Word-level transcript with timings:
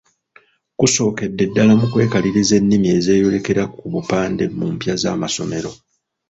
Kusookedde 0.79 1.43
ddala 1.49 1.73
mu 1.79 1.85
kwekaliriza 1.91 2.53
ennimi 2.59 2.87
ezeeyolekera 2.97 3.63
ku 3.75 3.83
bupande 3.93 4.45
mu 4.57 4.65
mpya 4.75 4.93
z'amasomero. 5.01 5.71